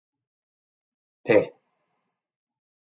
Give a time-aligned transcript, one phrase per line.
[1.29, 1.53] Paix!